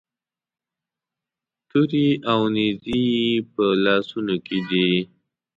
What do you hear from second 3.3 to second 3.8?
په